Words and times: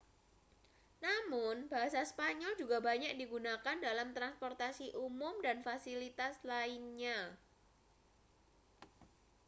namun 1.05 1.55
bahasa 1.73 2.01
spanyol 2.11 2.53
juga 2.61 2.77
banyak 2.89 3.11
digunakan 3.21 3.77
dalam 3.87 4.09
transportasi 4.17 4.87
umum 5.05 5.35
dan 5.45 5.57
fasilitas 5.67 6.35
lainnya 6.51 7.19